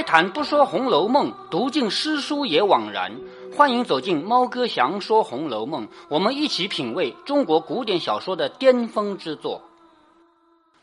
[0.00, 3.12] 开坛不说《红楼梦》，读尽诗书也枉然。
[3.54, 9.60] 欢迎走进猫哥祥说《红楼梦》，我们一起品味中国古典小说的巅峰之作。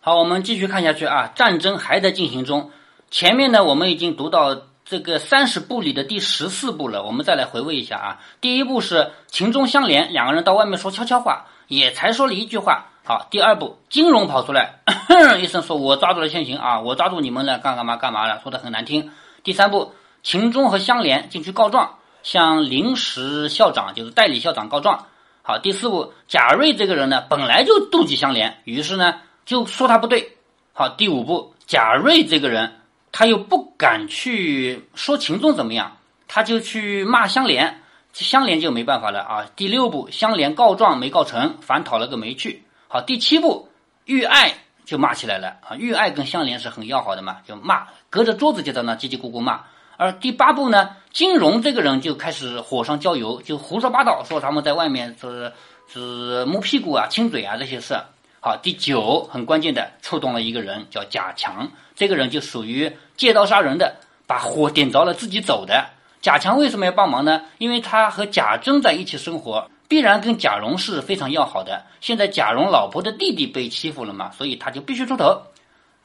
[0.02, 2.70] 好，我们继续看下去啊，战争还在进行中。
[3.10, 4.56] 前面呢，我们已经读到
[4.86, 8.20] 这个三十部里的第十四部了，我们再来回味一下啊。
[8.40, 12.86] 第一部是情中相连，两个人到外面说悄悄话，也才说了一句话。
[13.08, 14.82] 好，第二步，金融跑出来，
[15.40, 19.10] 一声说：“我抓住了现行啊，我抓住你们了，干干嘛干嘛了？”说的很难听。
[19.46, 19.94] 第三步，
[20.24, 25.06] 秦钟和香莲进去告状，向临时校长，就是代理校长告状。
[25.42, 30.36] 好，第四步，贾瑞这个人呢，本来就妒忌香莲，于是呢就说他不对。
[30.74, 32.82] 好，第五步，贾瑞这个人
[33.14, 35.96] 他又不敢去说秦钟怎么样，
[36.28, 39.46] 他就去骂香莲，香莲就没办法了啊。
[39.56, 42.66] 第六步，香莲告状没告成，反讨了个没趣。
[42.90, 43.68] 好，第七步，
[44.06, 44.54] 玉爱
[44.86, 45.76] 就骂起来了啊！
[45.76, 49.64] 玉爱跟香莲是很要好的嘛，就骂，隔着桌子就在那叽叽咕咕骂。
[49.98, 55.52] 而第八步呢，金荣这个人就开始火上浇油，就胡说八道，说他们在外面是
[55.92, 58.00] 是摸屁股啊、亲嘴啊这些事。
[58.40, 65.90] 好，第九很关键的，触动了一个人，叫贾强，这个人就属于借刀杀人的，把火点着了自己走的。
[66.22, 67.42] 贾强为什么要帮忙呢？
[67.58, 69.70] 因为他和贾珍在一起生活。
[69.88, 71.84] 必然跟贾蓉是非常要好的。
[72.02, 75.42] 现在贾蓉老婆的弟弟被欺负了嘛，所以他就必须出头。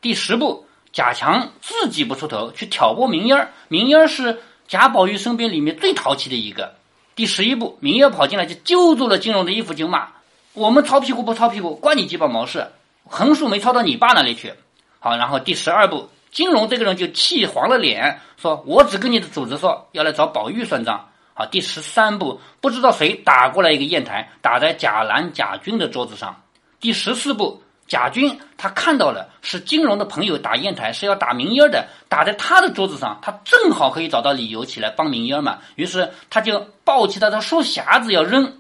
[0.01, 3.51] 第十步，贾强自己不出头，去挑拨明英儿。
[3.69, 6.75] 明英儿是贾宝玉身边里面最淘气的一个。
[7.15, 10.09] 第十一步，明烟儿跑进来就揪住了金荣的衣服就骂
[10.55, 12.69] ：“我们抄屁股不抄屁股，关你鸡巴毛事？
[13.05, 14.55] 横竖没抄到你爸那里去。”
[14.99, 26.43] 好，然后第十二步，金荣这个人就气黄了脸，说：“我只跟你的主子说，要来找宝玉算账。”好，第十三步，不知道谁打过来一个砚台，打在贾兰、贾军的桌子上。
[26.79, 35.59] 第十四步，贾军他看到了是金荣的朋友打砚台，是要打明烟的，打在他的桌子上，他正好可以找到理由起来帮明烟嘛。
[35.77, 38.59] 于是他就抱起他的书匣子要扔。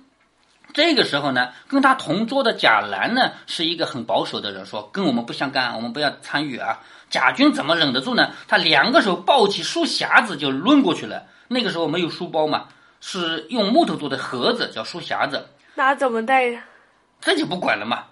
[0.72, 6.81] 这个时候呢，跟他同桌的贾兰呢是一个很保守的人，说跟我们不相干，我们不要参与啊。
[7.10, 8.31] 贾军怎么忍得住呢？
[8.49, 11.25] 他两个手抱起书匣子就抡过去了。
[11.53, 12.65] 那个时候没有书包嘛，
[13.01, 15.47] 是用木头做的盒子，叫书匣子。
[15.75, 16.65] 那怎么带呀？
[17.21, 18.05] 这就不管了嘛。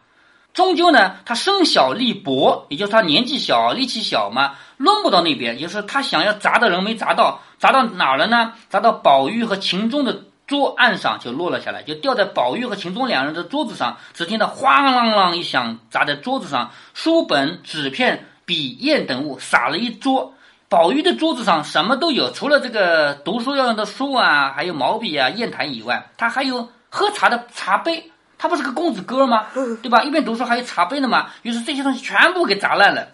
[0.52, 5.56] 终究呢，他身小力薄，也就是他年纪小，力气小嘛，抡不到那边。
[5.56, 8.52] 就是他想要砸的人没砸到，砸到哪儿了呢？
[8.68, 13.96] 砸到宝玉和秦钟的桌案上，就落了下来，就掉在宝玉和秦钟两人的桌子上。
[14.12, 20.34] 只听到哗啷啷一响，砸在桌子上，书本、纸片、笔、砚等物洒了一桌。
[20.70, 28.12] 宝玉的桌子上什么都有，除了这个读书要用的书啊，还有毛笔啊、砚台以外，他还有喝茶的茶杯。
[28.38, 29.48] 他不是个公子哥吗？
[29.82, 30.04] 对吧？
[30.04, 31.26] 一边读书还有茶杯呢嘛。
[31.42, 33.08] 于是这些东西全部给砸烂了。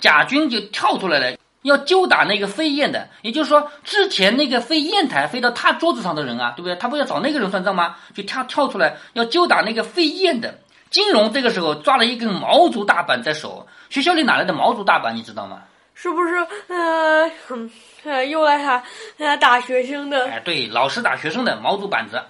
[0.00, 3.08] 贾军就跳出来了，要揪打那个飞燕的。
[3.22, 6.74] 也就是说，之前那个飞砚台飞到他桌子上的人啊，对不对？
[6.74, 7.94] 他不要找那个人算账吗？
[8.12, 10.58] 就跳跳出来要揪打那个飞燕的。
[10.90, 13.68] 金荣这个时候抓了一根毛竹大板在手。
[13.88, 15.14] 学校里哪来的毛竹大板？
[15.14, 15.62] 你知道吗？
[16.00, 17.28] 是不是呃，
[18.04, 18.84] 呃，又来打
[19.18, 20.30] 呃打学生的？
[20.30, 22.22] 哎，对，老师打学生的毛竹板子，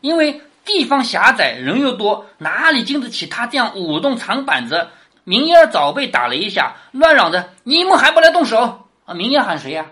[0.00, 4.88] 因为地方狭窄，人又多，哪里经得起他这样舞动长板子？
[5.22, 9.86] 明烟早被打了一下，乱嚷着：“你们还不来动手？”啊，明烟喊谁呀？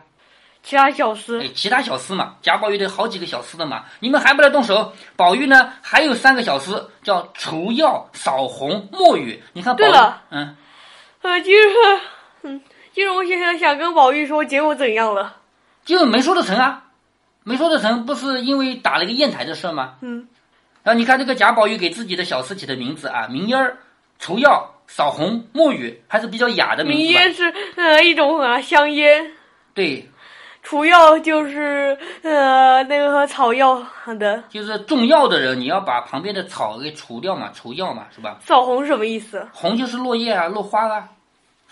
[0.64, 1.40] 其他小厮。
[1.40, 4.92] 哎，其他小厮嘛，贾宝玉的好几个小厮的嘛，你们还不来动手？
[5.14, 9.40] 宝玉呢，还有三个小厮，叫除药、扫红、墨雨。
[9.52, 10.56] 你看，对了，嗯，
[11.22, 12.00] 呃，就是，
[12.42, 12.60] 嗯。
[12.92, 15.36] 金荣先生想跟宝玉说，结果怎样了？
[15.84, 16.84] 结果没说得成啊，
[17.42, 19.94] 没说得成，不是因为打了一个砚台的事吗？
[20.02, 20.28] 嗯，
[20.84, 23.78] 啊，你看这个贾宝玉给自己的小厮起的名字啊，明烟儿、
[24.18, 26.98] 除药、扫红、墨雨，还是比较雅的名字。
[26.98, 29.32] 明烟是呃一种啊香烟，
[29.72, 30.06] 对，
[30.62, 33.82] 除药就是呃那个草药
[34.18, 38.36] 的，就是种药的人，你要把旁边的草给除掉嘛，除药嘛，是吧？
[38.40, 39.48] 扫红什么意思？
[39.52, 41.08] 红就是落叶啊，落花啊。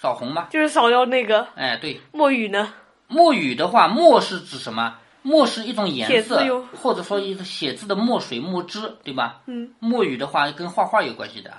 [0.01, 0.47] 扫红吗？
[0.51, 1.47] 就是扫掉那个。
[1.57, 2.01] 哎，对。
[2.11, 2.73] 墨雨呢？
[3.07, 4.95] 墨雨的话，墨是指什么？
[5.21, 6.43] 墨是一种颜色，
[6.81, 9.41] 或者说一个写字的墨水、墨汁，对吧？
[9.45, 9.71] 嗯。
[9.79, 11.51] 墨雨的话跟画画有关系的。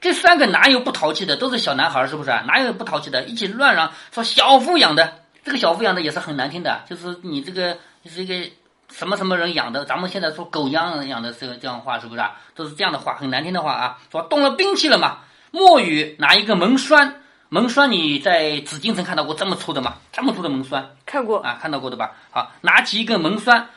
[0.00, 1.36] 这三个哪有不淘气的？
[1.36, 2.30] 都是小男孩，是不是？
[2.46, 3.24] 哪有不淘气的？
[3.24, 5.12] 一起乱嚷说小富养的，
[5.44, 7.76] 这个小富养的也是很难听的，就是你这个
[8.06, 8.50] 是一个
[8.90, 9.84] 什么什么人养的？
[9.84, 12.22] 咱们现在说狗养养的这个这样话，是不是？
[12.54, 13.98] 都是这样的话，很难听的话啊。
[14.10, 15.18] 说动了兵器了嘛？
[15.50, 17.20] 墨雨拿一个门栓。
[17.50, 19.94] 门栓，你在紫禁城看到过这么粗的吗？
[20.12, 22.12] 这么粗的门栓，看过啊，看到过的吧？
[22.30, 23.68] 好，拿起一根门栓，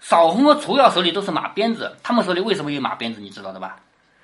[0.00, 3.20] 扫红和除药手里都是马鞭子，他们手里为什么有马鞭子？
[3.20, 3.76] 你知道的吧？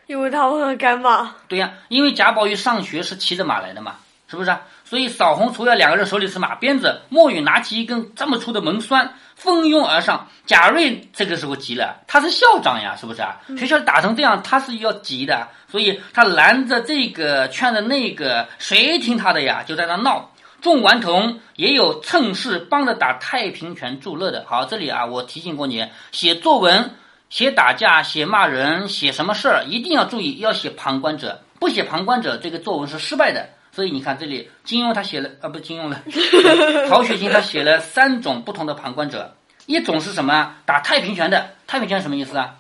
[0.07, 1.35] 因为他们赶马。
[1.47, 3.97] 对呀，因为贾宝玉上学是骑着马来的嘛，
[4.29, 4.63] 是不是啊？
[4.85, 10.27] 所以扫红除药两个人手里是马鞭子，莫雨拿起一根这么粗的门栓，蜂拥而上。
[10.45, 13.41] 贾瑞这个时候急了，他是校长呀，是不是啊？
[13.59, 19.63] 学校打成这样，他是要急的，所以他拦着这个，劝着那个，谁听他的呀？
[19.67, 20.31] 就在那闹。
[20.63, 24.45] 众顽童也有趁势帮着打太平拳助乐的。
[24.49, 26.93] 好，这里啊，我提醒过你，写作文、
[27.29, 31.43] 写打架、写骂人、写什么事儿，一定要注意，要写旁观者。
[31.59, 33.49] 不写旁观者，这个作文是失败的。
[33.77, 36.01] 所以你看这里，金庸他写了 啊，不金庸了，
[36.89, 39.35] 曹雪芹他写了三种不同的旁观者。
[39.67, 40.55] 一种是什么？
[40.65, 41.51] 打太平拳的。
[41.67, 42.55] 太平拳什么意思啊？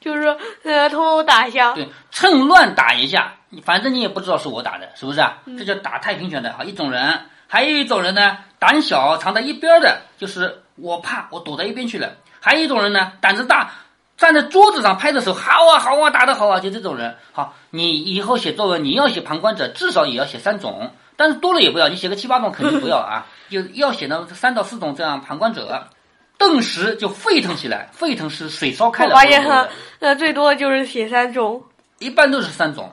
[0.00, 1.74] 就是呃，偷偷打一下。
[1.74, 5.36] 对，趁乱打一下，反正你也不知道是我打的，是不是啊？
[5.58, 6.64] 这叫打太平拳的啊。
[6.64, 12.14] 一种人，还有一种人呢，胆小藏在一边的，就是我怕，我躲在一边去了。
[12.40, 13.70] 还有一种人呢，胆子大。
[14.16, 16.60] 站在桌子上拍着手，好啊好啊，打得好啊！
[16.60, 25.88] 就这种人，好，你以后写作文，你要写旁观者，至少也要写三种，但是多了也不要，你写个七八种肯定不要啊，就要写到三到四种这样旁观者。
[26.36, 29.14] 顿时就沸腾起来，沸腾是水烧开了。
[29.14, 29.68] 我发现哈，
[30.00, 31.62] 那最多就是写三种，
[32.00, 32.92] 一般都是三种。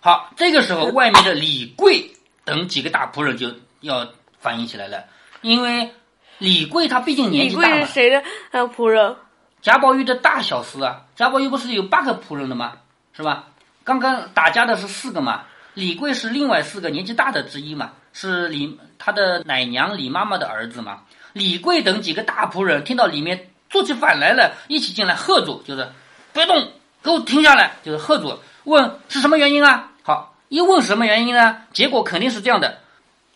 [0.00, 2.10] 好，这个时候外面的李贵
[2.44, 3.48] 等几个大仆人就
[3.82, 4.06] 要
[4.40, 5.04] 反应起来了，
[5.42, 5.92] 因为
[6.38, 7.68] 李贵他毕竟年纪大嘛。
[7.68, 9.14] 李贵是谁的呃仆人？
[9.62, 12.72] 贾宝玉的大小厮啊，贾宝玉不是有八个仆人的吗？
[13.16, 13.44] 是吧？
[13.84, 15.42] 刚刚打架的是四个嘛，
[15.74, 21.02] 李贵是另外四个年纪大的之一嘛，是李他的奶娘李妈妈的儿子嘛。
[21.32, 25.88] 李贵等几个大仆人听到里面做起反来了，一起进来喝住，就是
[26.32, 26.68] 不要动，
[27.02, 28.36] 给我停下来，就是喝住。
[28.64, 29.92] 问是什么原因啊？
[30.02, 31.58] 好，一问什么原因呢？
[31.72, 32.78] 结果肯定是这样的，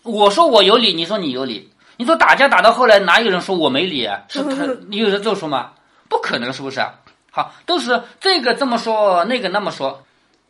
[0.03, 4.23] 我说我有理，你说你有理，你说打架打到后来哪有人说我没理啊？
[4.29, 5.73] 是 他，你有人这么说吗？
[6.09, 6.95] 不可能，是不是啊？
[7.31, 10.03] 好，都是这个这么说，那个那么说。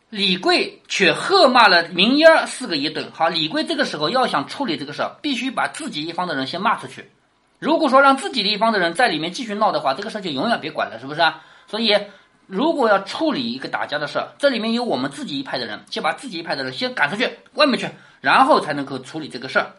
[0.09, 3.11] 李贵却喝骂了明烟儿四个一顿。
[3.13, 7.11] 好，李贵这个时候要想处理这个事儿，必须把自己一方的人先骂出去。
[7.59, 11.43] 如果说让自己的一方的人在里面继续闹的话，这个事儿就永远别管了，是不是啊？
[11.67, 11.93] 所以，
[12.45, 17.89] 如果要处理一个打架的事儿，这里面有我们自己一派的人，先把自己一派的人先赶出去外面去，
[18.21, 19.73] 然后才能够处理这个事儿。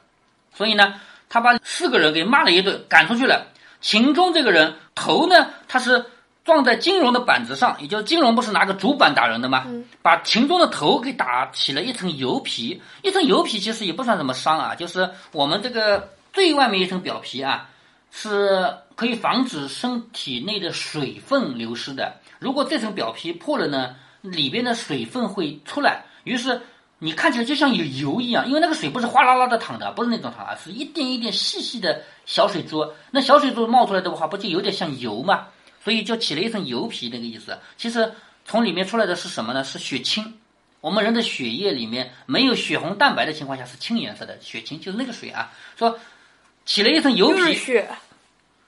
[0.53, 0.93] 所以呢，
[1.31, 3.47] 他把四个人给骂了一顿，赶出去了。
[3.81, 6.05] 秦钟这个人头呢，他是
[6.45, 9.67] 撞在金融的板子上，也就是金融不是拿个竹板打人的吗？
[10.03, 17.69] 把秦钟的头给打起了一层油皮，一层油皮其实也不算什么伤啊，就是我们这个最外面一层表皮啊，
[18.11, 22.15] 是可以防止身体内的水分流失的。
[22.39, 26.61] 如果这层表皮破了呢，里边的水分会出来，于是。
[27.01, 32.85] 你看起来就像有油一样，因为那个水不是哗啦啦的淌的，不是那种淌啊，是一点一点细细的小水珠。
[33.13, 35.47] 那小水珠冒出来的话，不就有点像油吗？
[35.85, 37.57] 所以就起了一层油皮那个意思。
[37.77, 38.13] 其实
[38.45, 39.63] 从里面出来的是什么呢？
[39.63, 40.39] 是血清。
[40.81, 45.53] 我们人的血液里面没有血红蛋白的情况下是青颜色的，血清就是那个水啊。
[45.77, 45.99] 说
[46.65, 47.89] 起了一层油皮，血，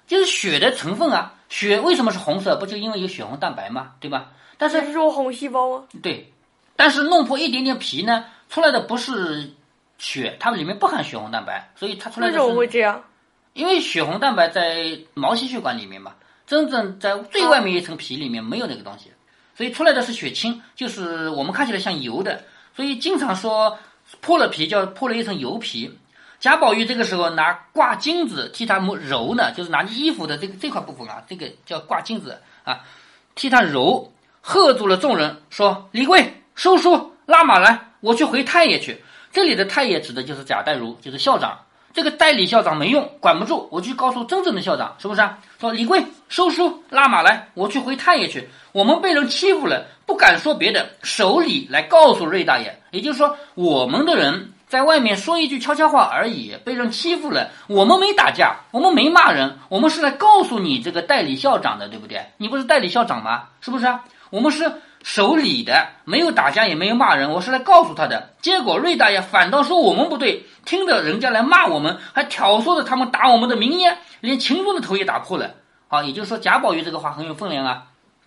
[0.07, 1.35] 就是血的成分啊。
[1.49, 2.57] 血为什么是红色？
[2.57, 3.93] 不就因为有血红蛋白吗？
[3.99, 4.31] 对吧？
[4.57, 5.85] 但是是说红细胞吗？
[6.01, 6.33] 对。
[6.81, 9.53] 但是弄破一点点皮呢，出来的不是
[9.99, 12.33] 血，它里面不含血红蛋白，所以它出来的。
[12.33, 13.05] 为什么会这样？
[13.53, 16.15] 因为血红蛋白在毛细血管里面嘛，
[16.47, 19.13] 真正在最外面一层皮里面没有那个东西，
[19.55, 22.43] 所以出来的是血清，就是我们看起来像油的，
[22.75, 23.79] 所以经常说
[24.23, 25.99] 破了皮叫破了一层油皮。
[26.39, 32.81] 贾宝玉这个时候拿挂金子替他揉呢，就是拿衣服的这个这块部分啊，这个叫挂金子啊，
[33.35, 39.03] 替他揉，喝住了众人说：“李贵。”收书拉马来，我去回太爷去。
[39.33, 41.59] 这里的太爷指的就是贾代儒，就是校长。
[41.95, 45.39] 这个代理校长没用，管不住，我去告诉真正的校长，是不是啊？
[45.59, 48.47] 说李贵收书拉马来，我去回太爷去。
[48.73, 52.79] 我们被人欺负了，不敢说别的，守礼来告诉瑞大爷。
[52.91, 57.49] 也就是说，我们的人在外面说一句悄悄话而已，被人欺负了。
[57.69, 62.23] 我们没打架，我们没骂人，我们是来告诉你这个代理校长的，对不对？
[62.37, 63.45] 你不是代理校长吗？
[63.63, 64.05] 是不是啊？
[64.29, 64.71] 我们是。
[65.03, 68.31] 守礼的，没有打架，也没有骂人，我是来告诉他的。
[68.43, 75.55] 结果瑞大爷反倒说我们不对，听着人家来骂我们，还挑唆着他们打我们的名烟，连秦钟的头也打破了。
[75.89, 77.87] 好，也就是说贾宝玉这个话很有分量啊，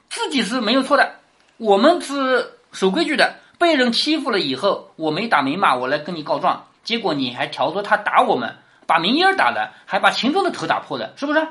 [0.10, 1.13] 自己是没有错的，
[1.58, 8.56] 我们是守规矩的，被人欺负了以后，我没打没骂，我来跟你告状，结果你还挑唆他打我们，
[8.88, 11.48] 把明烟打了，还把秦钟的头打破了，是不是？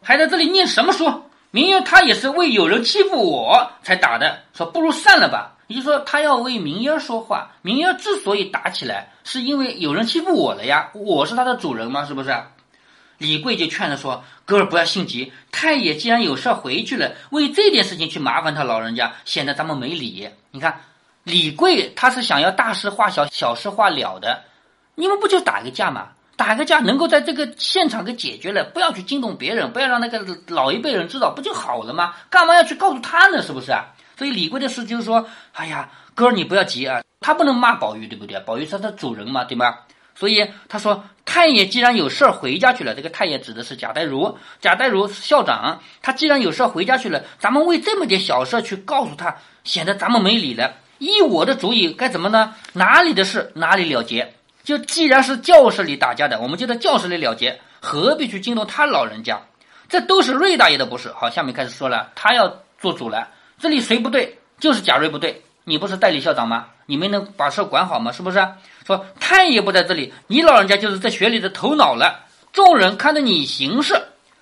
[0.00, 1.24] 还在这里念什么书？
[1.54, 5.52] 明儿他也是为有人欺负我才打的，说不如散了吧。
[5.68, 7.52] 也就是说，他要为明儿说话。
[7.62, 12.36] 明儿之所以打起来，是因为有人欺负我了呀，我是他的主人嘛，是不是？
[13.18, 20.28] 李贵就劝他说：“哥儿不要心急，太爷既然有事回去了，为这件事情去麻烦他老人家，显得咱们没理。
[20.50, 20.80] 你看，
[21.22, 24.42] 李贵他是想要大事化小，小事化了的。
[24.96, 26.08] 你们不就打个架吗？
[26.36, 32.14] 打个架能够在这个现场给解决了，不要去惊动别人，不要让那个老一辈人知道，不就好了吗？
[32.28, 33.40] 干嘛要去告诉他呢？
[33.42, 33.84] 是不是啊？
[34.16, 38.38] 所以李贵的事就是说，哎呀，哥你不要急啊，他不能骂宝玉，对不对？
[38.40, 39.74] 宝玉是他主人嘛，对吗？
[40.16, 50.74] 所以他说，太爷既然有事儿回家去了，这个太爷指的是贾代儒，贾代儒是校长，他既然有事儿回家去了，咱们为这么点小事去告诉他，显得咱们没理了。
[50.98, 52.54] 依我的主意，该怎么呢？
[52.72, 54.34] 哪里的事哪里了结。
[54.64, 59.40] 就既然是教室里打架的，我们就在教室里了结，何必去惊动他老人家？
[59.88, 61.12] 这都是瑞大爷的不是。
[61.12, 63.28] 好，下面开始说了，他要做主了。
[63.60, 64.38] 这里谁不对？
[64.58, 65.42] 就是贾瑞不对。
[65.64, 66.66] 你不是代理校长吗？
[66.86, 68.10] 你没能把事管好吗？
[68.10, 68.46] 是不是？
[68.86, 72.24] 说太爷不在这里，你老人家就是在学里的头脑了。
[72.52, 73.94] 众人看着你行事，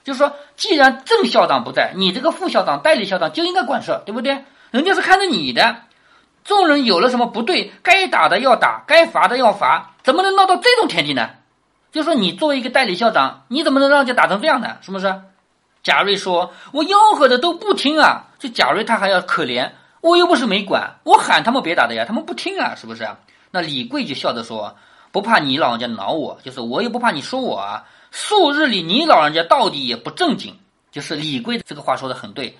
[0.05, 4.45] 就是说，既然正校长不在，你这个副校长、代理校长就应该管事，对不对？
[4.71, 5.77] 人家是看着你的。
[6.45, 11.31] 众人有了什么不对，该打的要打，该罚的要罚，怎么能闹到这种田地呢？
[11.93, 14.79] 就说你作为一个代理校长，你怎么能让人家打成这样呢？
[14.81, 15.23] 是不是？
[15.83, 19.71] 贾瑞说：“我吆喝的都不听啊！”这贾瑞他还要可怜，
[20.01, 23.09] 我又不是没管，我喊他们别打的呀，他们不听啊，是不是？
[23.51, 24.77] 那李贵就笑着说
[25.11, 27.85] ：“不怕你老人家恼我，就是我也不怕你说我啊。
[28.11, 30.57] 数日里你老人家到底也不正经，
[30.91, 32.57] 就是李贵这个话说的很对。”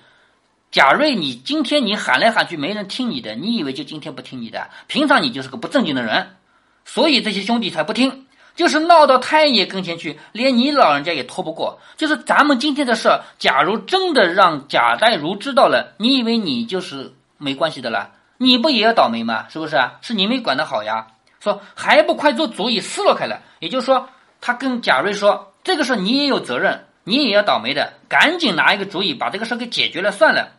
[0.73, 4.71] 贾瑞，你今天你喊来喊去没人听你的，你以为就今天不听你的？
[4.87, 6.35] 平常你就是个不正经的人，
[6.83, 8.25] 所以这些兄弟才不听，
[8.55, 11.79] 就是闹到太爷跟前去，连你老人家也拖不过。
[11.95, 18.09] 就是咱们今天的事儿，假如真的让贾代儒知道了，你以为你就是没关系的了？
[18.39, 19.45] 你不也要倒霉吗？
[19.49, 19.99] 是不是啊？
[20.01, 21.05] 是你没管得好呀。
[21.39, 23.39] 说还不快做主意撕落开了？
[23.59, 24.09] 也就是说，
[24.41, 30.49] 他跟贾瑞说，这个事你也有责任，你也要倒霉的，赶紧拿一个主意把这个事给解决了算了。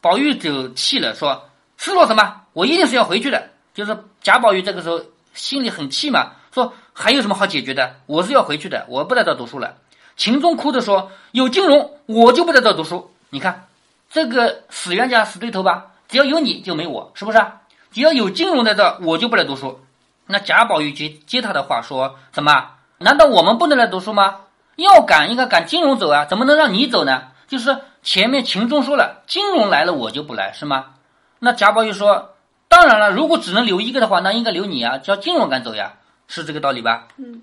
[0.00, 2.42] 宝玉就气了，说：“失落什么？
[2.52, 5.00] 我一定是要回去的。”就是贾宝玉这个时候
[5.34, 7.96] 心里很气嘛，说：“还有什么好解决的？
[8.06, 9.74] 我是要回去的，我不在这读书了。”
[10.16, 13.10] 秦钟哭着说：“有金荣，我就不在这读书。
[13.30, 13.66] 你看，
[14.10, 15.86] 这个死冤家死对头吧？
[16.08, 17.44] 只要有你就没我，是不是？
[17.90, 19.80] 只要有金荣在这，我就不来读书。”
[20.26, 22.70] 那贾宝玉接接他的话说：“什么？
[22.98, 24.36] 难道我们不能来读书吗？
[24.76, 27.24] 要赶应该赶金荣走啊，怎么能让你走呢？
[27.48, 27.76] 就是。”
[28.10, 30.94] 前面秦钟说了，金融来了我就不来，是吗？
[31.40, 32.36] 那贾宝玉说，
[32.66, 35.92] 当然了，如果只能留一个的话，那应该留你啊，叫金融赶走呀，
[36.26, 37.08] 是这个道理吧？
[37.18, 37.42] 嗯。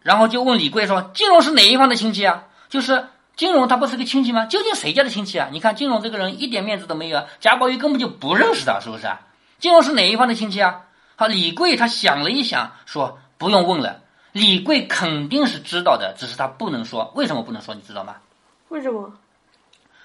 [0.00, 2.44] 然后就问李贵说，金融是哪一方的亲戚啊？
[2.70, 4.46] 就是金融他不是个亲戚吗？
[4.46, 5.50] 究竟谁家的亲戚啊？
[5.52, 9.20] 你看金融这个人一点面子都没有，啊，贾宝玉根本就不认识他，是不是啊？
[9.58, 10.86] 金融是哪一方的亲戚啊？
[11.16, 14.00] 好，李贵他想了一想，说不用问了，
[14.32, 17.74] 李贵肯定是知道的，只是他不能说，为什么不能说？
[17.74, 18.14] 你知道吗？
[18.70, 19.12] 为什么？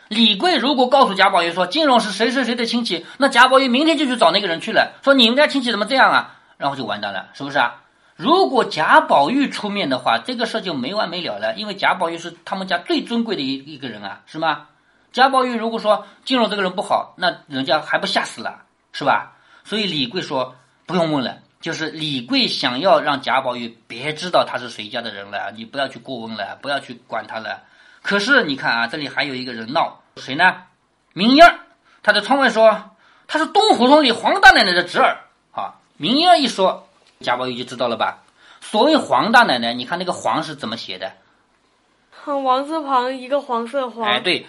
[0.07, 6.35] 李贵如果告诉贾宝玉说金荣是谁谁谁的亲戚，那贾宝玉明天就去找那个人去了，说你们家亲戚怎么这样啊？
[6.57, 7.81] 然后就完蛋了，是不是啊？
[8.15, 14.67] 如果贾宝玉出面的话，这个事就没完没了了，因为贾宝玉是他们家最尊贵的一一个人啊，是吗？
[15.11, 18.61] 贾宝玉如果说金荣这个人不好，那人家还不吓死了，
[18.93, 19.33] 是吧？
[19.63, 27.63] 所以李贵说不用问了，就是李贵想要让贾宝玉别知道他是谁家的人了，你不要去过问了，不要去管他了。
[28.05, 30.57] 可是你看啊，这里还有一个人闹，谁呢？
[31.13, 31.55] 明英儿，
[32.03, 32.91] 他在窗外说
[33.27, 35.17] 他是东胡同里黄大奶奶的侄儿。
[35.51, 36.87] 啊，明英儿一说，
[37.21, 38.19] 贾宝玉就知道了吧？
[38.61, 41.13] 所谓黄大奶奶，你看那个黄是怎么写的？
[42.25, 44.05] 王字旁一个黄色黄。
[44.05, 44.45] 哎，对，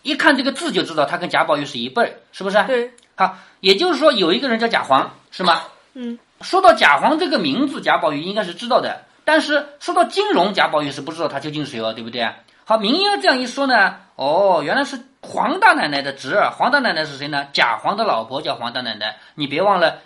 [0.00, 2.64] 一看这个字就知道他跟贾宝玉是一辈儿，是不是？
[2.64, 2.94] 对。
[3.16, 5.60] 好，也就是说有一个人叫贾黄，是吗？
[5.92, 6.18] 嗯。
[6.40, 12.32] 说到贾黄这个名字，贾宝玉应该是知道的，但是说到金荣，贾宝玉是不知道他究竟是谁哦，对不对？
[12.66, 16.50] 好，明英这样一说呢，哦，原来是黄大奶奶的侄儿。
[16.50, 17.46] 黄大奶奶是谁呢？
[17.52, 19.18] 贾黄的老婆叫黄大奶奶。
[19.34, 19.98] 你别忘了，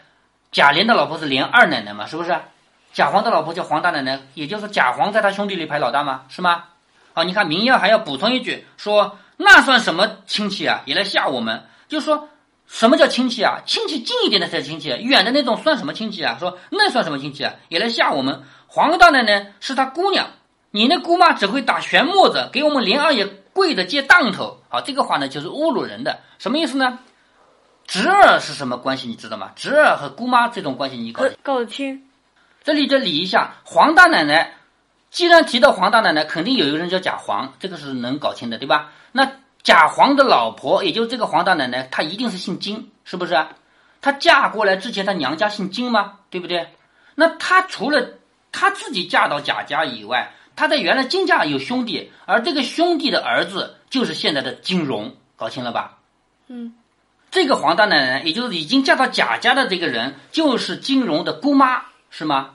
[0.50, 2.36] 贾琏的老婆是琏二奶奶嘛，是不是？
[2.92, 6.22] 贾黄的老婆叫黄大奶奶，也就是贾黄在他兄弟里排老大吗？
[6.28, 6.64] 是吗？
[7.12, 10.82] 好，你看明英还要补充一句，说那算什么亲戚啊？
[10.84, 12.28] 也来吓我们，就说
[12.66, 13.58] 什么叫亲戚啊？
[13.66, 16.36] 亲戚近一点的才亲戚，远的那种算什么亲戚啊？
[16.40, 17.54] 说那算什么亲戚啊？
[17.68, 18.42] 也来吓我们。
[18.66, 20.26] 黄大奶奶是他姑娘。
[20.78, 24.58] 你那姑妈只会打旋磨子，给我们林二爷跪着接当头。
[24.68, 27.00] 好，这个话呢就是侮辱人的，什么意思呢？
[27.84, 29.08] 侄儿是什么关系？
[29.08, 29.50] 你知道吗？
[29.56, 32.04] 侄儿和姑妈这种关系，你搞搞得清。
[32.62, 34.54] 这里就理一下，黄大奶奶，
[35.10, 38.92] 既然提到黄大奶奶，肯定有一个人叫贾黄，这个是能搞清的，对吧？
[39.10, 39.28] 那
[39.64, 43.34] 贾黄的老婆，也就是这个黄大奶奶，她一定是姓金，是不是？
[44.00, 46.20] 她嫁过来之前，她娘家姓金吗？
[46.30, 46.68] 对不对？
[47.16, 48.10] 那她除了
[48.52, 55.98] 她自己嫁到贾家以外，他在原来金家有兄弟，而这个兄弟的儿子就是现在的金荣，搞清了吧？
[56.48, 56.74] 嗯，
[57.30, 62.54] 这个黄大奶奶，也就是已经嫁到贾家的这个人，就是金荣的姑妈，是吗？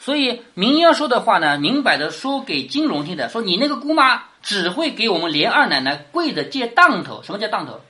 [0.00, 7.22] 所以明英说的话呢，明摆着说给金荣听的，说你那个姑妈只会给我们连二奶奶跪着借当头。
[7.22, 7.80] 什么叫当头？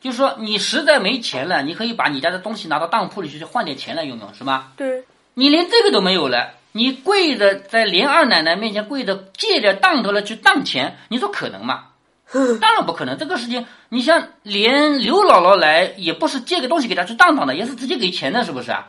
[0.00, 4.72] 就是说你实在没钱了，你可以把你家的东西拿到当铺里去换点钱来用用，是吗？
[4.76, 11.86] 对，你连这个都没有了，你跪着在连二奶奶面前跪着借着当头了去当钱，你说可能吗？
[12.60, 13.18] 当然不可能。
[13.18, 18.86] 这个事情，你像连刘姥姥来，也不是借个东西给她去当当的，也是直接给钱的，是不是啊？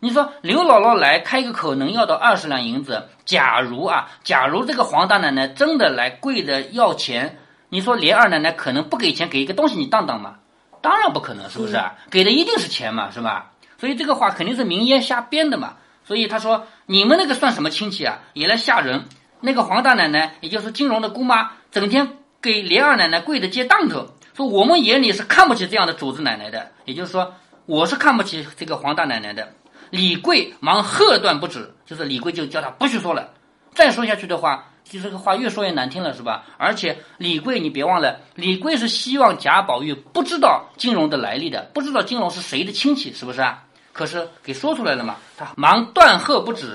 [0.00, 10.34] 你说刘姥姥来开个口能要到二十两银子，假如啊，假如这个黄大奶奶真的来跪着要钱，你说连二奶奶可能不给钱，给一个东西你当当吗？
[10.82, 11.94] 当然不可能，是不是啊？
[12.10, 13.52] 给的一定是钱嘛，是吧？
[13.78, 15.74] 所以这个话肯定是明烟瞎编的嘛。
[16.10, 18.18] 所以他说你们那个算什么亲戚啊？
[18.32, 19.04] 也来吓人。
[19.38, 26.72] 那个黄大奶奶，也就是金荣的姑妈，整天给连二奶奶跪着接当头，说我们眼里是看不起这样的主子奶奶的。
[26.84, 27.32] 也就是说，
[27.64, 29.50] 我是看不起这个黄大奶奶的。
[29.90, 33.28] 李贵忙喝断不止，就是李贵就叫他不许说了，
[33.72, 36.44] 再说下去的话，就这个话越说越难听了，是吧？
[36.58, 43.62] 而且李贵，你别忘了，李贵是希望贾宝玉不知道金荣的来历的，不知道金荣是谁的亲戚，是不是啊？
[44.00, 46.74] 可是给说出来了嘛，他忙断喝不止，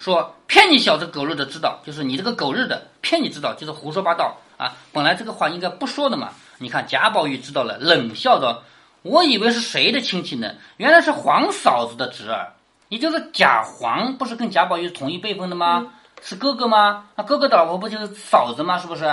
[0.00, 4.74] 说骗你小子狗日的知道，就是你这个狗日的骗你知道，就是胡说八道啊！
[4.92, 8.60] 本来这个话应该不说的嘛，你看贾宝玉知道了，冷笑着。
[9.02, 10.52] 我以为是谁的亲戚呢？
[10.78, 12.52] 原来是黄嫂子的侄儿，
[12.88, 15.92] 也就是贾黄，不是跟贾宝玉同一辈分的吗？
[16.22, 17.04] 是哥哥吗？
[17.14, 18.78] 那哥哥的老婆不就是嫂子吗？
[18.78, 19.04] 是不是？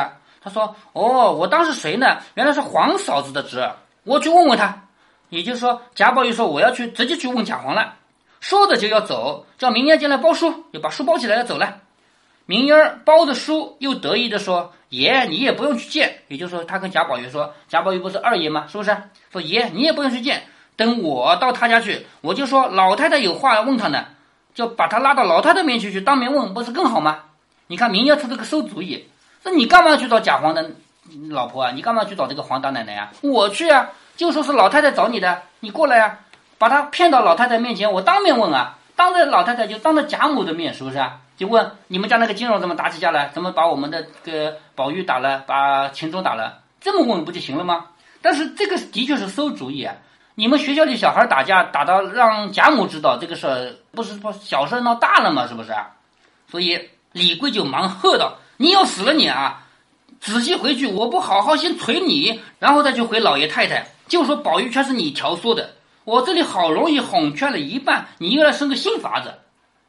[0.44, 2.18] 他说：“哦，我当是谁呢？
[2.34, 4.76] 原来是黄嫂子的侄儿，我去问问他。”
[5.32, 7.96] 也就是说，贾宝玉说：“我要去直接去问贾黄了。”
[8.42, 11.78] 说着就要走，叫明烟进来包书，就把书包起来要走了。
[12.46, 14.74] 明烟儿包着书，又得意的说。
[14.90, 18.66] 爷，你也不用去见，也就是说，他跟贾宝玉说，贾宝玉不是二爷吗？
[18.70, 18.96] 是不是？
[19.32, 20.44] 说爷，你也不用去见，
[20.76, 24.06] 等我到他家去，我就说老太太有话要问他呢，
[24.54, 27.20] 就把他拉到老太太面前去当面问，不是更好吗？
[27.68, 29.08] 你看明月出这个馊主意，
[29.42, 30.72] 说你干嘛去找贾黄的
[31.30, 31.72] 老婆啊？
[31.72, 33.14] 你干嘛去找这个黄大奶奶啊？
[33.22, 36.20] 我去啊，就说是老太太找你的，你过来啊，
[36.60, 41.18] 把他骗到老太太面前，我当面问啊，当着老太太就当着贾母的面，是不是啊？
[41.38, 43.32] 就问你们家那个金荣怎么打起架来？
[43.34, 46.60] 怎么把我们的个宝玉打了，把秦钟打了？
[46.80, 47.88] 这么问不就行了吗？
[48.22, 49.96] 但是这个的确是馊主意啊！
[50.36, 55.48] 你们学校里小孩打架打到让贾母知道这个事儿，不是说小事闹大了吗？
[55.48, 55.88] 是不是啊？
[56.48, 59.64] 所以李贵就忙喝道：“你要死了你啊！
[60.20, 65.70] 仔细回去，我不好好先捶你，然后再去回老爷太太，就说宝玉圈是你调唆的。
[66.04, 69.34] 我这里好容易哄劝了一半，你又来生个新法子。”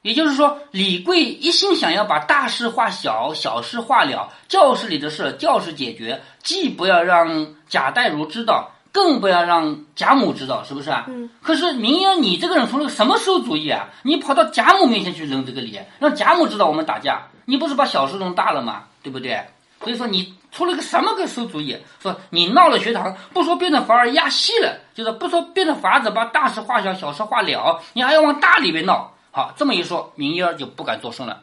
[0.02, 11.06] 也就是说，李贵一心想要把大事化小，小事化了，教室里的事教室解决，既不要让贾代儒知道，更不要让贾母知道，是不是啊？
[11.08, 11.28] 嗯。
[11.42, 13.88] 可是明英，你这个人出了什么馊主意啊？
[14.02, 18.84] 你跑到贾母面前去扔这个脸，让贾母知道我们打架，你不是把小事弄大了吗？
[19.02, 19.40] 对不对？
[19.82, 21.76] 所以说你出了个什么个馊主意？
[21.98, 29.12] 说你闹了学堂，不说变成法儿压细了，就是不说变成法子把大事化小，小事化了，你还要往大里边闹。
[29.30, 31.42] 好，这么一说，明烟儿就不敢作声了。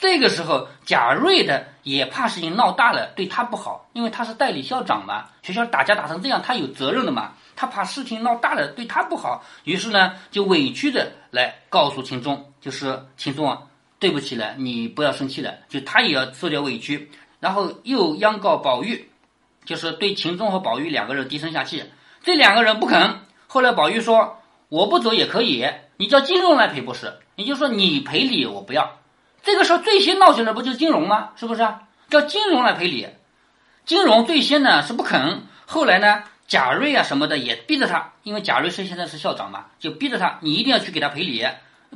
[0.00, 13.58] 这个时候，贾瑞的也怕事情闹大了，对他不好，因为他是代理校长嘛，学校打架打成这样，他有责任的嘛，他怕事情闹大了对他不好，于是呢，就委屈的来告诉秦钟，就是秦钟啊，
[13.98, 19.10] 对不起了，你不要生气了，就他也要受点委屈，然后又央告宝玉，
[19.64, 21.84] 就是对秦钟和宝玉两个人低声下气，
[22.22, 23.20] 这两个人不肯。
[23.46, 25.66] 后来宝玉说，我不走也可以。
[25.96, 27.12] 你叫金融来赔不是？
[27.36, 28.98] 也就是说你赔礼，我不要。
[29.42, 31.30] 这个时候最先闹起来不就是金融吗？
[31.36, 31.66] 是不是？
[32.10, 33.06] 叫金融来赔礼，
[33.84, 41.46] 金融最先呢是不肯，后来呢贾瑞啊什么的也逼着他，因为贾瑞是现在是校长嘛，就逼着他，你一定要去给他赔礼，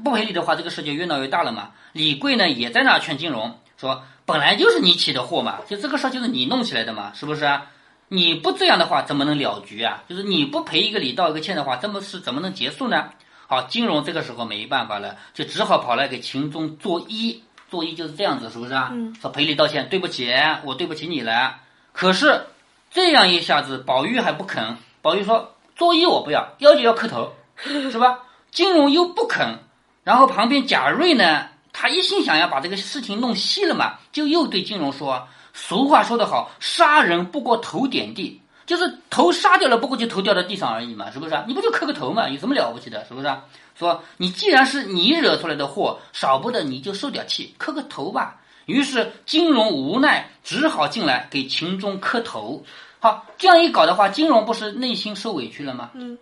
[0.05, 1.71] 不赔礼的话，这个事就越闹越大了嘛。
[1.93, 7.61] 李贵呢也在那劝金融说，本来就是你起的祸嘛，就这个事儿就是你弄起来的嘛，是不是？
[8.09, 10.03] 你不这样的话怎么能了局啊？
[10.09, 13.11] 就是你不赔一个礼道一个歉的话，这么事怎么能结束呢？
[13.47, 17.41] 好，金融这个时候没办法了，就只好跑来给秦钟作揖。
[17.71, 18.91] 作揖就是这样子，是不是啊？
[18.93, 19.15] 嗯。
[19.21, 20.31] 说赔礼道歉，对不起，
[20.65, 21.57] 我对不起你了。
[21.93, 22.47] 可是
[22.91, 24.77] 这样一下子，宝玉还不肯。
[25.01, 28.21] 宝玉说：“作揖我不要，要就要磕头，是吧？”
[28.53, 29.59] 金融又不肯。
[30.05, 41.37] 然后旁边贾瑞呢，他一心想要把这个事情弄细了嘛，就又对金融说：“俗话说得好，杀人不过头点地。”就是头杀掉了，不过就头掉到地上而已嘛，是不是？
[41.49, 43.05] 你不就磕个头嘛，有什么了不起的？
[43.07, 43.29] 是不是？
[43.75, 48.37] 说你既然是你惹出来的祸，少不得你就受点气，磕个头吧。
[48.67, 52.65] 于是金融无奈，只好进来给秦钟磕头。
[53.01, 55.91] 好，这样一搞的话，金融不是内心受委屈了吗？
[55.95, 56.17] 嗯。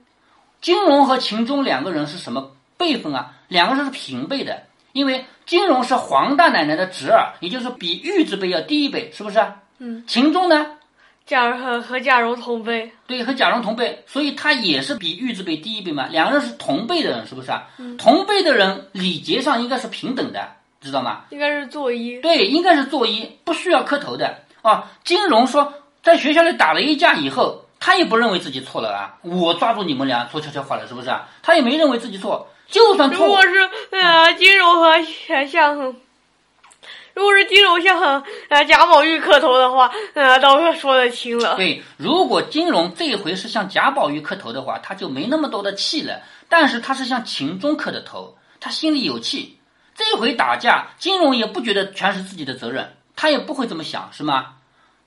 [0.63, 3.33] 金融和秦钟两个人是什么辈分啊？
[3.49, 9.45] 两个人是平辈的，因为金荣是黄大奶奶的侄儿，也就是比玉字辈要低一辈，是不是？
[9.79, 10.05] 嗯。
[10.07, 10.77] 秦钟呢？
[11.27, 12.91] 贾和和贾蓉同辈。
[13.07, 16.07] 对，和贾蓉同辈，所以他也是比玉字辈低一辈嘛。
[16.11, 17.69] 两个人是同辈的人，是不是啊？
[17.99, 20.49] 同辈的人礼节上应该是平等的，
[20.81, 21.27] 知道吗？
[21.31, 22.21] 应该是作揖。
[22.21, 24.91] 对，应该是作揖，不需要磕头的啊。
[25.05, 25.73] 金荣说，
[26.03, 29.17] 在学校里打了一架以后，他也不认为自己错了啊。
[29.23, 31.27] 我抓住你们俩说悄悄话了，是不是啊？
[31.43, 32.47] 他也没认为自己错。
[32.69, 35.75] 就算错，如果是呃金融和选项，
[37.15, 41.57] 如果是金融向呃贾宝玉磕头的话，呃倒是说得清了。
[41.57, 46.21] 对，如果金融这一回是向贾宝玉磕头的话，他就没那么多的气了。
[46.49, 49.59] 但是他是向秦钟磕的头，他心里有气。
[49.97, 54.55] 这回打架，金融也不觉得全是自己的责任，他也不会这么想，是吗？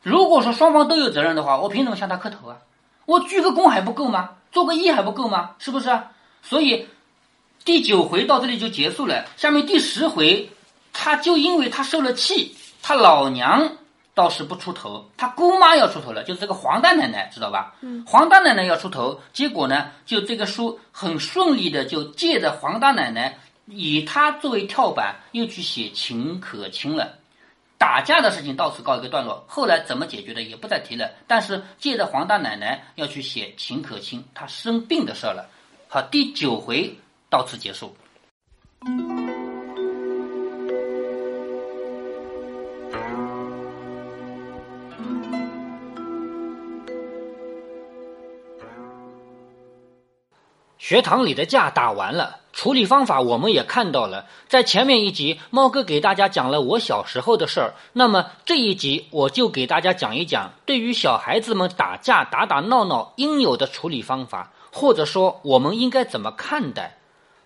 [0.03, 2.57] 如果说双方都有责任的话，我凭什么向他磕头啊？
[3.05, 4.29] 我鞠个躬还不够吗？
[4.51, 5.55] 做个揖还不够吗？
[5.57, 5.99] 是不是？
[6.43, 6.87] 所以。
[7.65, 10.49] 第九回到这里就结束了，下面第十回，
[10.91, 13.77] 他就因为他受了气，他老娘
[14.13, 17.73] 倒是不出头，他姑妈要出头了，就是这个黄大奶奶，知道吧？
[17.79, 23.37] 嗯，黄大奶奶要出头，结果呢，就这个书很顺利的就借着黄大奶奶，
[23.67, 27.13] 以她作为跳板，又去写秦可卿了。
[27.83, 31.11] 打架的事情到此告一个段落，后来怎么解决的也不再提了。
[31.27, 35.49] 但是借着黄大奶奶要去写秦可卿她生病的事了。
[35.89, 36.97] 好，第九回。
[37.29, 37.93] 到此结束。
[50.77, 54.27] 学堂里的架打完了，处理方法我们也看到了。
[54.47, 66.97] 在前面一集，猫哥给大家讲了我小时候的事儿，那么这一集我就给大家讲一讲，对于小孩子们打架打打闹闹应有的处理方法，或者说我们应该怎么看待。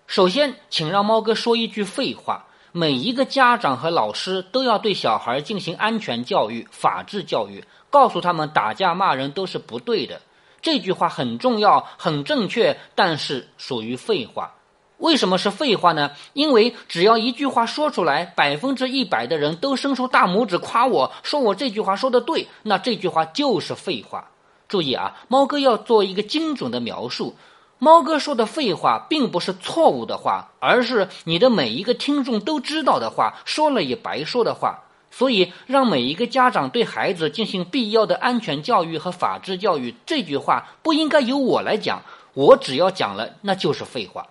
[0.06, 2.44] 首先，请让猫哥说一句废话。
[2.70, 10.20] 每一个家长和老师都要对小孩进行安全教育、法治教育，告诉他们打架骂人都是不对的。
[10.60, 14.52] 这句话很重要、很正确，但是属于废话。
[14.98, 16.10] 为什么是废话呢？
[16.32, 24.28] 因为只要一句话说出来，百分之一百的人都伸出大拇指夸我说我这句话说的对，那这句话就是废话。
[24.68, 27.36] 注意啊，猫哥要做一个精准的描述。
[27.78, 34.80] 猫哥说的废话并不是错误的话，而是你的每一个听众都知道的话，说了也白说的话。
[35.10, 42.02] 所以，让每一个家长对孩子进行必要的安全教育和法治教育，这句话不应该由我来讲，
[42.34, 44.26] 我只要讲了，那就是废话。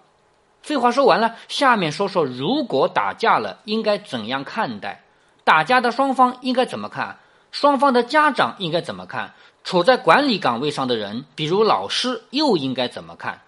[0.67, 5.01] 废话说完了，下面说说如果打架了应该怎样看待？
[5.45, 7.19] 打架的双方应该怎么看？
[7.53, 9.33] 双方的家长应该怎么看？
[9.63, 13.43] 处在管理岗位上的人，比如老师，又应该怎么看？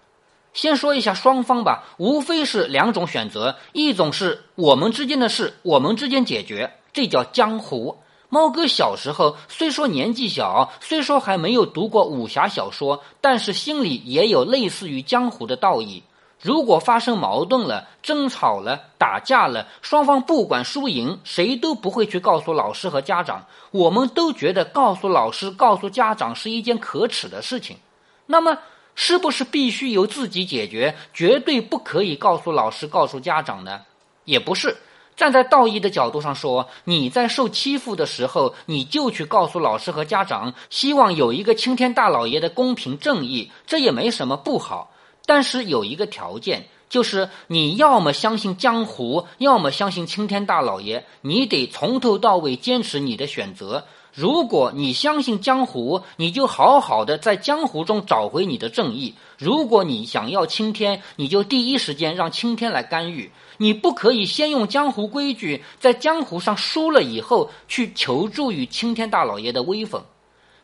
[0.53, 7.97] 先说一下双方吧，无非是两种选择：一种是我们之间的事，我们之间解决，这叫江湖。
[8.29, 16.01] 猫哥小时候虽说年纪小，虽说还没有读过武侠小说，但是心里也有类似于江湖的道义。
[16.41, 23.45] 如果发生矛盾了、争吵了、打架了，双方不管输赢，谁都不会去告诉老师和家长。
[23.71, 27.78] 我们都觉得告诉老师、告诉家长是一件可耻的事情。
[28.25, 28.58] 那么，
[28.95, 33.82] 是不是必须由自己解决，绝对不可以告诉老师、告诉家长呢？
[34.23, 34.78] 也不是。
[35.17, 44.91] 站在道义的角度上说，你在受欺负的时候，你就去告诉老师和家长，希望有一个青天大老爷的公平正义，这也没什么不好。
[45.29, 51.05] 但是有一个条件，就是你要么相信江湖，要么相信青天大老爷。
[51.21, 53.85] 你得从头到尾坚持你的选择。
[54.11, 63.31] 如果你相信江湖，你就好好的在江湖中找回你的正义；如果你想要青天，你就第一时间让青天来干预。
[63.57, 70.03] 你不可以先用江湖规矩，在江湖上输了以后，去求助于青天大老爷的威风。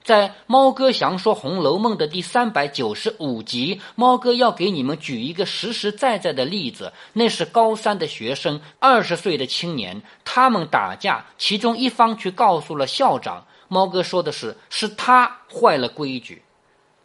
[0.06, 6.94] 在猫哥详说《红楼梦》的第三百九十五集，猫哥要给你们举一个实实在在的例子。
[7.14, 13.48] 那是高三的学生，二十岁的青年，他们打架，其中一方去告诉了校长。
[13.68, 16.44] 猫哥说的是，是他坏了规矩。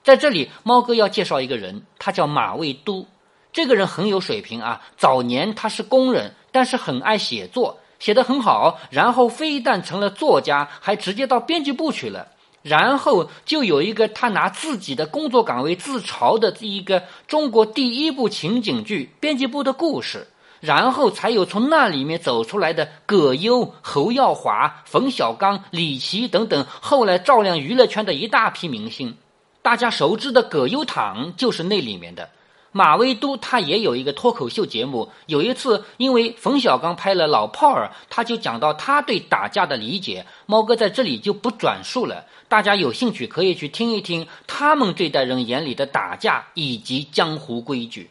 [0.04, 3.06] 在这里，猫哥要介绍一个人，他叫马未都。
[3.50, 8.78] 这个人很有水平啊，早年他是工人，但是很爱写作，写得很好。
[8.90, 12.28] 然后非但成了作家，还直接到编辑部去了。
[12.62, 20.26] 然后就有一个他拿自己的工作岗位自嘲的这一个中国第一部情景剧编辑部的故事，
[20.60, 29.16] 然后才有从那里面走出来的葛优、侯耀华、冯小刚、李琦等等，后来照亮娱乐圈的一大批明星。
[29.62, 32.28] 大家熟知的葛优躺就是那里面的。
[32.72, 40.24] 马未都他也有一个脱口秀节目，有一次因为冯小刚拍了《老炮儿》，他就讲到他对打架的理解。
[40.46, 48.10] 猫哥在这里就不转述了，大家有兴趣可以去听一听他们这代人眼里的打架以及江湖规矩。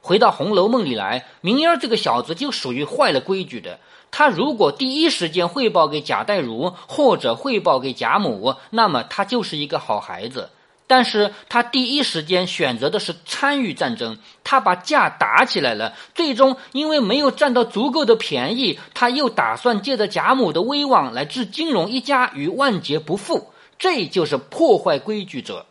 [0.00, 3.78] 回到《红楼梦》里来，明儿这个小子就属于坏了规矩的。
[4.10, 10.50] 他如果第一时间汇报给贾代儒或者汇报给贾母，那么他就是一个好孩子。
[10.86, 15.94] 但是他第一时间选择的是参与战争，他把架打起来了。
[16.14, 23.50] 最终因为没有占到足够的便宜，他又打算借着贾母的威望来置金荣一家于万劫不复。
[23.78, 25.66] 这就是破坏规矩者。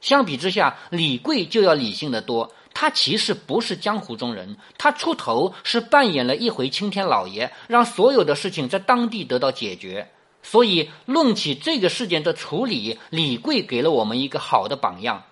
[0.00, 2.52] 相比之下，李贵就要理性的多。
[2.74, 10.08] 他其实不是江湖中人，他出头是扮演了一回青天老爷，让所有的事情在当地得到解决。
[10.42, 15.22] 所以，论起这个事件的处理，李贵给了我们一个好的榜样。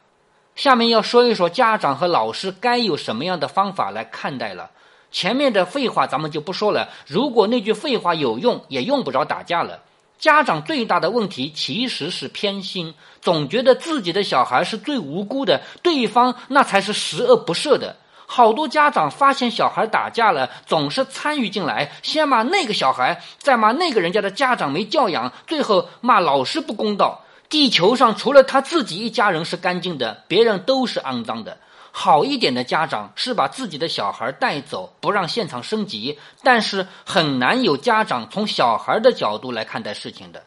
[0.54, 4.70] 下面要说一说家长和老师该有什么样的方法来看待了。
[5.10, 6.88] 前面的废话咱们就不说了。
[7.06, 9.82] 如果那句废话有用，也用不着打架了。
[10.18, 17.96] 家长最大的问题其实是偏心，总觉得自己的小孩是最无辜的，对方那才是十恶不赦的。
[18.32, 27.24] 好多家长发现小孩打架了，总是参与进来，先骂那个小孩，再骂那个人家的家长没教养，最后骂老师不公道。
[27.48, 31.58] 地球上除了他自己一家人是干净的，别人都是肮脏的。
[31.90, 40.44] 好一点的家长是把自己的小孩带走，不让现场升级，但是很难有家长从小孩的角度来看待事情的。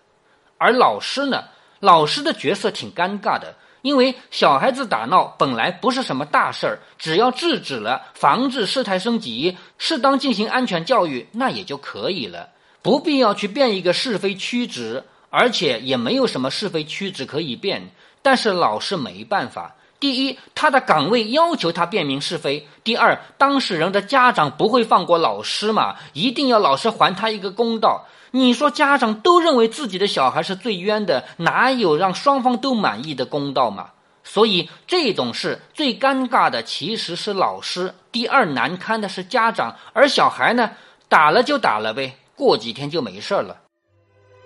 [0.58, 1.44] 而老师呢，
[1.82, 3.56] 老师的角色挺尴尬的。
[3.84, 12.48] 因为小孩子打闹本来不是什么大事儿，只要制止了，防止事态升级，适当进行安全教育，那也就可以了，
[12.82, 17.92] 不必要去变一个是非曲直，而且也没有什么是非曲直可以变。
[18.22, 28.08] 但是老师没办法，第一，他的岗位要求他辨明是非；第二，当事人的家长不会放过老师嘛，一定要老师还他一个公道。
[28.36, 33.92] 你说家长都认为自己的小孩是最冤的，哪有让双方都满意的公道嘛？
[34.24, 40.72] 所以这种事最尴尬的其实是老师，第二难堪的是家长，而小孩呢，
[41.08, 43.58] 打了就打了呗，过几天就没事了。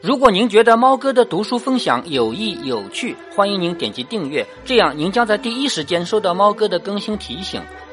[0.02, 7.62] 如果您觉得猫哥的读书分享有益有趣，欢迎您点击订阅，这样您将在第一时间收到猫哥的更新提醒。